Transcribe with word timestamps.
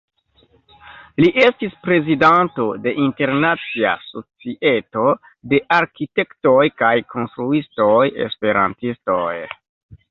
Li 1.23 1.27
estis 1.41 1.75
prezidanto 1.87 2.65
de 2.87 2.93
Internacia 3.03 3.93
Societo 4.07 5.05
de 5.53 5.61
Arkitektoj 5.79 6.59
kaj 6.85 6.95
Konstruistoj 7.15 8.05
Esperantistoj. 8.29 9.33